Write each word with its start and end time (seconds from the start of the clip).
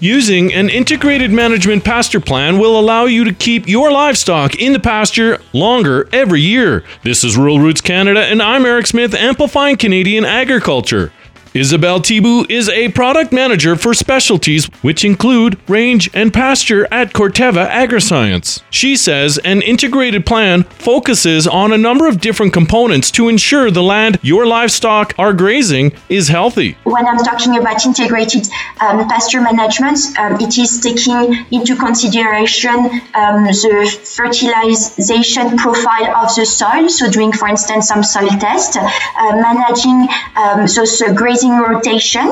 Using 0.00 0.54
an 0.54 0.68
integrated 0.68 1.32
management 1.32 1.84
pasture 1.84 2.20
plan 2.20 2.60
will 2.60 2.78
allow 2.78 3.06
you 3.06 3.24
to 3.24 3.32
keep 3.32 3.66
your 3.66 3.90
livestock 3.90 4.54
in 4.54 4.72
the 4.72 4.78
pasture 4.78 5.40
longer 5.52 6.08
every 6.12 6.40
year. 6.40 6.84
This 7.02 7.24
is 7.24 7.36
Rural 7.36 7.58
Roots 7.58 7.80
Canada, 7.80 8.20
and 8.20 8.40
I'm 8.40 8.64
Eric 8.64 8.86
Smith, 8.86 9.12
amplifying 9.12 9.76
Canadian 9.76 10.24
agriculture. 10.24 11.12
Isabelle 11.54 12.00
Thibault 12.00 12.44
is 12.50 12.68
a 12.68 12.90
product 12.90 13.32
manager 13.32 13.74
for 13.74 13.94
specialties, 13.94 14.66
which 14.82 15.04
include 15.04 15.58
range 15.68 16.10
and 16.12 16.32
pasture 16.32 16.86
at 16.92 17.14
Corteva 17.14 17.68
Agriscience. 17.68 18.62
She 18.70 18.96
says 18.96 19.38
an 19.44 19.62
integrated 19.62 20.26
plan 20.26 20.64
focuses 20.64 21.46
on 21.46 21.72
a 21.72 21.78
number 21.78 22.06
of 22.06 22.20
different 22.20 22.52
components 22.52 23.10
to 23.12 23.28
ensure 23.28 23.70
the 23.70 23.82
land 23.82 24.18
your 24.22 24.46
livestock 24.46 25.14
are 25.18 25.32
grazing 25.32 25.92
is 26.10 26.28
healthy. 26.28 26.76
When 26.84 27.06
I'm 27.06 27.18
talking 27.18 27.56
about 27.56 27.84
integrated 27.84 28.46
um, 28.80 29.08
pasture 29.08 29.40
management, 29.40 29.98
um, 30.18 30.38
it 30.40 30.58
is 30.58 30.80
taking 30.80 31.46
into 31.50 31.76
consideration 31.76 32.76
um, 33.14 33.44
the 33.44 33.98
fertilization 34.04 35.56
profile 35.56 36.14
of 36.16 36.34
the 36.34 36.44
soil. 36.44 36.88
So, 36.88 37.10
doing, 37.10 37.32
for 37.32 37.48
instance, 37.48 37.88
some 37.88 38.02
soil 38.02 38.28
tests, 38.38 38.76
uh, 38.76 38.82
managing 39.16 40.08
um, 40.36 40.66
those 40.66 41.00
uh, 41.00 41.12
rotation, 41.44 42.28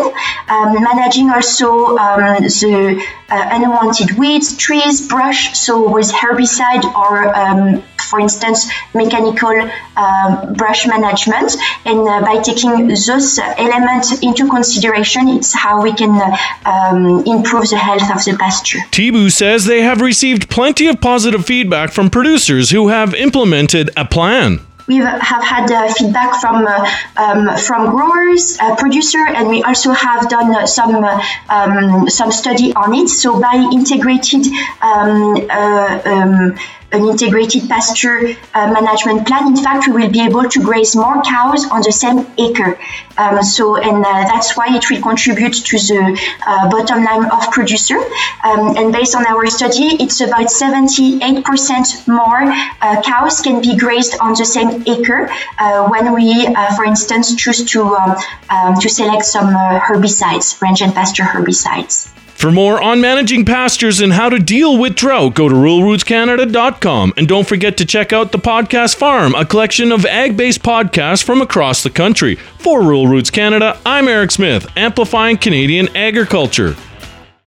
um, 0.49 0.83
managing 0.83 1.31
also 1.31 1.97
um, 1.97 2.43
the 2.43 3.05
uh, 3.29 3.49
unwanted 3.53 4.19
weeds, 4.19 4.57
trees, 4.57 5.07
brush, 5.09 5.57
so 5.59 5.91
with 5.91 6.11
herbicide 6.13 6.85
or 6.95 7.35
um, 7.35 7.83
for 8.07 8.21
instance, 8.21 8.71
mechanical 8.95 9.53
um, 9.97 10.55
brush 10.55 10.87
management. 10.87 11.53
And 11.85 12.09
uh, 12.09 12.21
by 12.23 12.41
taking 12.43 12.89
those 12.89 13.39
elements 13.39 14.23
into 14.23 14.49
consideration, 14.49 15.29
it's 15.29 15.53
how 15.55 15.83
we 15.83 15.93
can 15.93 16.11
uh, 16.11 16.37
um, 16.65 17.25
improve 17.27 17.69
the 17.69 17.79
health 17.79 18.11
of 18.11 18.25
the 18.25 18.37
pasture. 18.39 18.79
Thibault 18.93 19.31
says 19.31 19.65
they 19.65 19.83
have 19.83 20.01
received 20.01 20.49
plenty 20.49 20.87
of 20.87 21.01
positive 21.01 21.45
feedback 21.45 21.91
from 21.91 22.11
producers 22.11 22.71
who 22.71 22.89
have 22.89 23.15
implemented 23.15 23.91
a 23.97 24.05
plan 24.05 24.61
we 24.87 24.97
have 24.97 25.43
had 25.43 25.71
uh, 25.71 25.93
feedback 25.95 26.41
from 26.41 26.67
uh, 26.67 26.89
um, 27.17 27.57
from 27.59 27.91
growers, 27.91 28.59
uh, 28.61 28.77
producer, 28.77 29.25
and 29.27 29.49
we 29.49 29.63
also 29.63 29.91
have 29.93 30.29
done 30.29 30.55
uh, 30.55 30.67
some 30.67 31.05
um, 31.49 32.09
some 32.09 32.31
study 32.31 32.73
on 32.75 32.95
it. 32.95 33.09
So 33.09 33.41
by 33.41 33.55
integrated 33.73 34.47
um, 34.83 35.51
um 35.51 36.57
an 36.97 37.05
integrated 37.05 37.69
pasture 37.69 38.35
uh, 38.55 38.73
management 38.73 39.27
plan, 39.27 39.49
in 39.49 39.57
fact, 39.57 39.87
we 39.87 39.93
will 39.93 40.11
be 40.11 40.23
able 40.23 40.45
to 40.49 40.59
graze 40.63 40.97
more 40.97 41.23
cows 41.23 41.69
on 41.71 41.83
the 41.83 41.93
same 41.93 42.27
acre. 42.39 42.79
Um, 43.19 43.43
so, 43.43 43.77
and 43.77 44.05
uh, 44.05 44.25
that's 44.33 44.57
why 44.57 44.67
it 44.77 44.85
will 44.91 45.03
contribute 45.03 45.55
to 45.71 45.77
the 45.79 46.03
uh, 46.47 46.71
bottom 46.71 47.05
line 47.05 47.25
of 47.31 47.51
producer. 47.51 47.99
Um, 48.45 48.77
and 48.77 48.93
based 48.93 49.15
on 49.15 49.27
our 49.27 49.47
study, 49.47 49.89
it's 50.03 50.21
about 50.21 50.47
78% 50.47 52.09
more 52.09 52.43
uh, 52.83 53.03
cows 53.03 53.41
can 53.41 53.61
be 53.61 53.77
grazed 53.77 54.19
on 54.21 54.33
the 54.35 54.45
same 54.45 54.83
acre 54.87 55.29
uh, 55.59 55.89
when 55.89 56.15
we, 56.15 56.47
uh, 56.47 56.75
for 56.77 56.85
instance, 56.85 57.35
choose 57.37 57.65
to 57.73 57.83
um, 57.83 58.17
um 58.51 58.75
to 58.81 58.89
select 58.89 59.25
some 59.25 59.49
herbicides, 59.89 60.61
range 60.61 60.83
and 60.83 60.95
pasture 60.95 61.25
herbicides. 61.25 62.11
For 62.47 62.53
more 62.53 62.81
on 62.81 63.01
managing 63.01 63.45
pastures 63.45 64.01
and 64.01 64.13
how 64.13 64.29
to 64.29 64.39
deal 64.39 64.79
with 64.79 64.95
drought, 64.95 65.35
go 65.35 65.49
to 65.49 65.55
ruralrootscanada.com. 65.57 67.15
And 67.17 67.27
don't 67.27 67.45
forget 67.45 67.77
to 67.79 67.85
check 67.85 68.13
out 68.13 68.31
the 68.31 68.39
Podcast 68.39 68.95
Farm, 68.95 69.35
a 69.35 69.45
collection 69.45 69.91
of 69.91 70.07
ag 70.07 70.37
based 70.37 70.63
podcasts 70.63 71.25
from 71.25 71.43
across 71.43 71.83
the 71.83 71.91
country. 71.91 72.37
For 72.37 72.83
Rural 72.83 73.09
Roots 73.09 73.31
Canada, 73.31 73.81
I'm 73.85 74.07
Eric 74.07 74.31
Smith, 74.31 74.65
amplifying 74.77 75.39
Canadian 75.39 75.89
agriculture. 75.97 76.77